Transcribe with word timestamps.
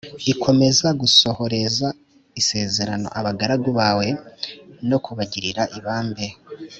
ikomeza 0.33 0.87
gusohoreza 1.01 1.87
isezerano 2.41 3.07
abagaragu 3.19 3.69
bawe 3.79 4.07
no 4.89 4.97
kubagirira 5.05 5.63
ibambe 5.77 6.25